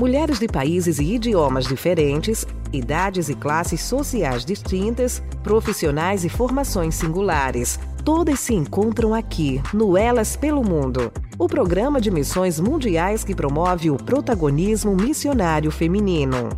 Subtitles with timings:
[0.00, 7.78] Mulheres de países e idiomas diferentes, idades e classes sociais distintas, profissionais e formações singulares.
[8.02, 13.90] Todas se encontram aqui, no Elas pelo Mundo, o programa de missões mundiais que promove
[13.90, 16.48] o protagonismo missionário feminino.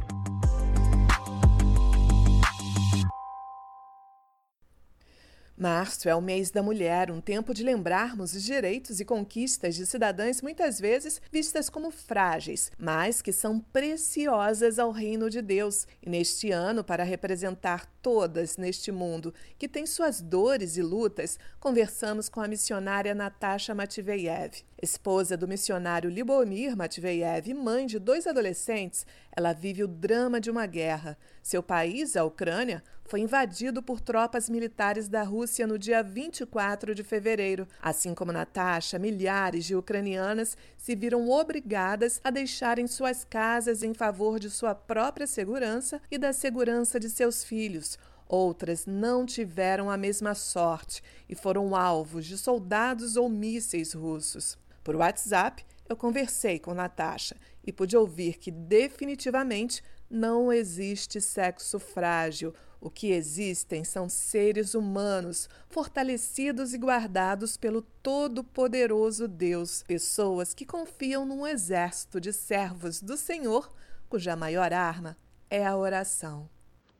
[5.62, 9.86] Março é o mês da mulher, um tempo de lembrarmos os direitos e conquistas de
[9.86, 15.86] cidadãs muitas vezes vistas como frágeis, mas que são preciosas ao reino de Deus.
[16.02, 22.28] E neste ano, para representar todas neste mundo que tem suas dores e lutas, conversamos
[22.28, 24.64] com a missionária Natasha Matveyev.
[24.82, 30.50] Esposa do missionário Libomir Matveyev e mãe de dois adolescentes, ela vive o drama de
[30.50, 31.16] uma guerra.
[31.42, 37.02] Seu país, a Ucrânia, foi invadido por tropas militares da Rússia no dia 24 de
[37.02, 37.66] fevereiro.
[37.80, 44.38] Assim como Natasha, milhares de ucranianas se viram obrigadas a deixarem suas casas em favor
[44.38, 47.98] de sua própria segurança e da segurança de seus filhos.
[48.28, 54.58] Outras não tiveram a mesma sorte e foram alvos de soldados ou mísseis russos.
[54.82, 62.54] Por WhatsApp, eu conversei com Natasha e pude ouvir que definitivamente não existe sexo frágil.
[62.80, 71.24] O que existem são seres humanos, fortalecidos e guardados pelo Todo-Poderoso Deus, pessoas que confiam
[71.24, 73.70] num exército de servos do Senhor,
[74.08, 75.16] cuja maior arma
[75.48, 76.48] é a oração.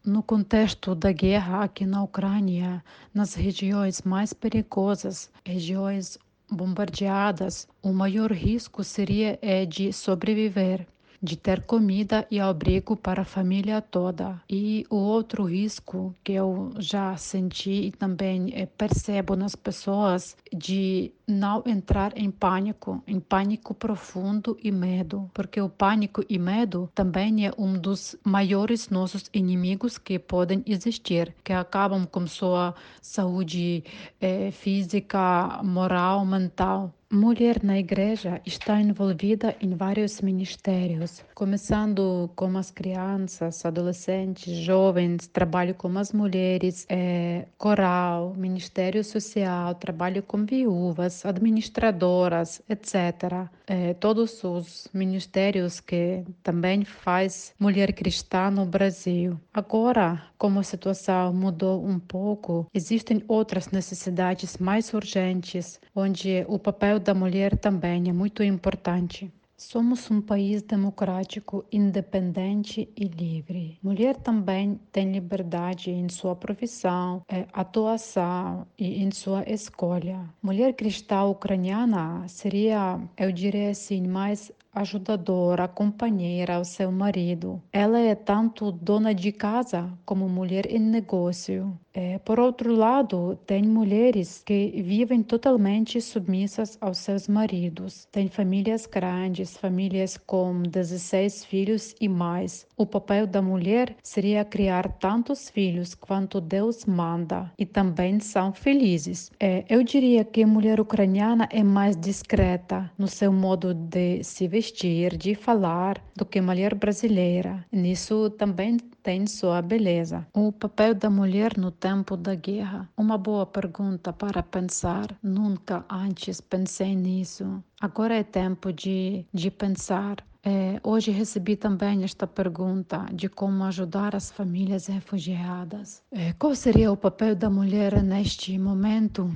[0.05, 6.19] No contexto da guerra aqui na Ucrânia, nas regiões mais perigosas, regiões
[6.53, 10.87] bombardeadas, o maior risco seria é de sobreviver
[11.23, 14.41] de ter comida e abrigo para a família toda.
[14.51, 21.13] E o outro risco que eu já senti e também eh, percebo nas pessoas de
[21.27, 27.47] não entrar em pânico, em pânico profundo e medo, porque o pânico e medo também
[27.47, 33.85] é um dos maiores nossos inimigos que podem existir, que acabam com sua saúde
[34.21, 36.93] eh, física, moral, mental.
[37.15, 45.75] Mulher na igreja está envolvida em vários ministérios, começando com as crianças, adolescentes, jovens, trabalho
[45.75, 53.47] com as mulheres, é, coral, ministério social, trabalho com viúvas, administradoras, etc.
[53.67, 59.39] É, todos os ministérios que também faz mulher cristã no Brasil.
[59.53, 67.02] Agora, como a situação mudou um pouco, existem outras necessidades mais urgentes, onde o papel
[67.03, 69.31] da mulher também é muito importante.
[69.57, 73.79] Somos um país democrático, independente e livre.
[73.81, 80.19] Mulher também tem liberdade em sua profissão, é, atuação e em sua escolha.
[80.43, 87.63] Mulher cristã ucraniana seria, eu diria assim, mais ajudadora, companheira ao seu marido.
[87.73, 91.79] Ela é tanto dona de casa como mulher em negócio.
[91.95, 98.09] É, por outro lado, tem mulheres que vivem totalmente submissas aos seus maridos.
[98.11, 102.67] Tem famílias grandes, famílias com 16 filhos e mais.
[102.83, 109.31] O papel da mulher seria criar tantos filhos quanto Deus manda e também são felizes.
[109.39, 114.49] É, eu diria que a mulher ucraniana é mais discreta no seu modo de se
[114.49, 117.65] vestir, de falar, do que a mulher brasileira.
[117.71, 120.27] Nisso também tem sua beleza.
[120.35, 122.89] O papel da mulher no tempo da guerra?
[122.97, 125.07] Uma boa pergunta para pensar.
[125.23, 127.63] Nunca antes pensei nisso.
[127.81, 130.17] Agora é tempo de, de pensar.
[130.45, 136.03] É, hoje recebi também esta pergunta de como ajudar as famílias refugiadas.
[136.11, 139.31] É, qual seria o papel da mulher neste momento?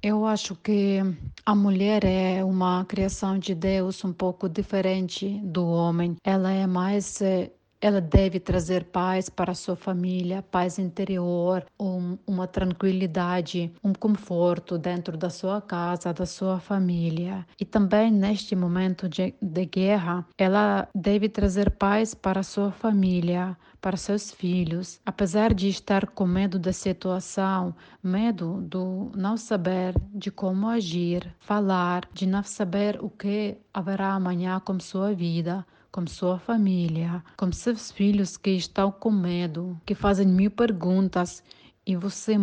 [0.00, 1.00] Eu acho que
[1.44, 6.16] a mulher é uma criação de Deus um pouco diferente do homem.
[6.24, 7.50] Ela é mais é,
[7.80, 14.78] ela deve trazer paz para a sua família, paz interior, um, uma tranquilidade, um conforto
[14.78, 17.46] dentro da sua casa, da sua família.
[17.60, 23.56] E também neste momento de, de guerra, ela deve trazer paz para a sua família,
[23.80, 30.30] para seus filhos, apesar de estar com medo da situação, medo do não saber de
[30.30, 36.38] como agir, falar, de não saber o que haverá amanhã com sua vida como sua
[36.38, 41.42] família, como seus filhos que estão com medo, que fazem mil perguntas.
[41.88, 42.34] E você,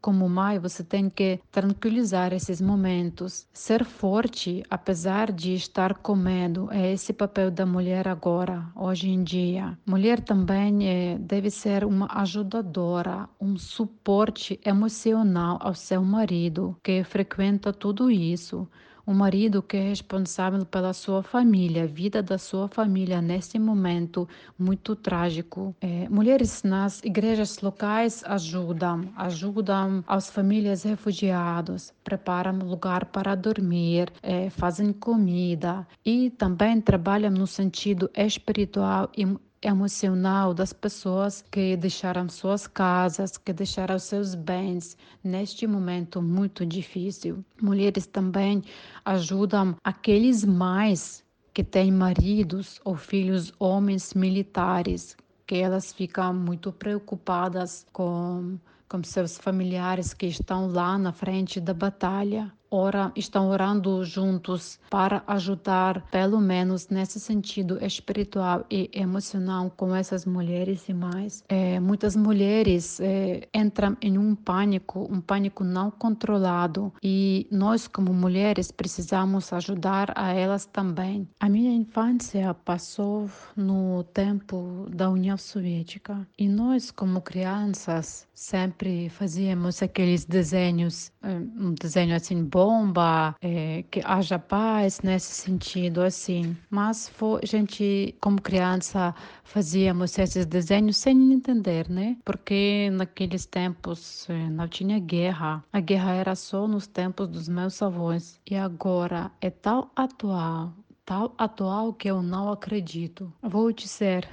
[0.00, 3.44] como mãe, você tem que tranquilizar esses momentos.
[3.52, 9.24] Ser forte, apesar de estar com medo, é esse papel da mulher agora, hoje em
[9.24, 9.76] dia.
[9.84, 17.72] Mulher também é, deve ser uma ajudadora, um suporte emocional ao seu marido, que frequenta
[17.72, 18.68] tudo isso
[19.06, 24.28] um marido que é responsável pela sua família, a vida da sua família nesse momento
[24.58, 25.74] muito trágico.
[25.80, 34.48] É, mulheres nas igrejas locais ajudam, ajudam as famílias refugiadas, preparam lugar para dormir, é,
[34.50, 39.26] fazem comida e também trabalham no sentido espiritual e
[39.64, 47.44] emocional das pessoas que deixaram suas casas, que deixaram seus bens neste momento muito difícil.
[47.60, 48.62] Mulheres também
[49.04, 55.16] ajudam aqueles mais que têm maridos ou filhos homens militares,
[55.46, 61.74] que elas ficam muito preocupadas com com seus familiares que estão lá na frente da
[61.74, 69.94] batalha ora, estão orando juntos para ajudar, pelo menos nesse sentido espiritual e emocional, com
[69.94, 71.44] essas mulheres e mais.
[71.48, 78.12] É, muitas mulheres é, entram em um pânico, um pânico não controlado, e nós, como
[78.12, 81.28] mulheres, precisamos ajudar a elas também.
[81.38, 89.82] A minha infância passou no tempo da União Soviética e nós, como crianças, sempre fazíamos
[89.82, 96.56] aqueles desenhos, é, um desenho assim bom bomba, é, que haja paz nesse sentido, assim.
[96.70, 99.14] Mas foi, a gente, como criança,
[99.44, 102.16] fazíamos esses desenhos sem entender, né?
[102.24, 105.62] Porque naqueles tempos é, não tinha guerra.
[105.72, 108.40] A guerra era só nos tempos dos meus avós.
[108.50, 110.72] E agora é tão atual,
[111.04, 113.32] tão atual que eu não acredito.
[113.42, 114.28] Vou dizer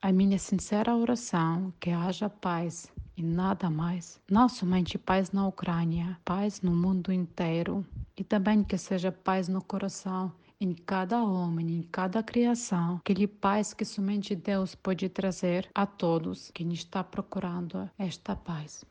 [0.00, 4.20] a minha sincera oração que haja paz e nada mais.
[4.30, 7.84] Não somente paz na Ucrânia, paz no mundo inteiro
[8.16, 13.74] e também que seja paz no coração em cada homem, em cada criação, aquele paz
[13.74, 18.84] que somente Deus pode trazer a todos quem está procurando esta paz.